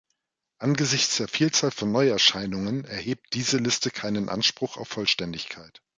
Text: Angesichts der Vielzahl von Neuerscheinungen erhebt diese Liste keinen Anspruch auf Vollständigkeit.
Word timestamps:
Angesichts 0.57 1.17
der 1.17 1.27
Vielzahl 1.27 1.69
von 1.69 1.91
Neuerscheinungen 1.91 2.85
erhebt 2.85 3.35
diese 3.35 3.59
Liste 3.59 3.91
keinen 3.91 4.29
Anspruch 4.29 4.77
auf 4.77 4.87
Vollständigkeit. 4.87 5.83